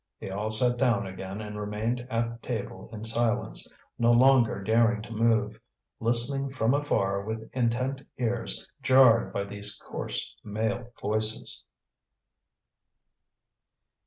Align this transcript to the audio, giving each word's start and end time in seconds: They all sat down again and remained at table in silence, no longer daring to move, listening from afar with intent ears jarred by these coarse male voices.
They 0.19 0.31
all 0.31 0.49
sat 0.49 0.79
down 0.79 1.05
again 1.05 1.41
and 1.41 1.59
remained 1.59 2.07
at 2.09 2.41
table 2.41 2.89
in 2.91 3.03
silence, 3.03 3.71
no 3.99 4.09
longer 4.09 4.63
daring 4.63 5.03
to 5.03 5.11
move, 5.11 5.59
listening 5.99 6.49
from 6.49 6.73
afar 6.73 7.21
with 7.21 7.47
intent 7.53 8.01
ears 8.17 8.67
jarred 8.81 9.31
by 9.31 9.43
these 9.43 9.75
coarse 9.85 10.35
male 10.43 10.87
voices. 10.99 11.63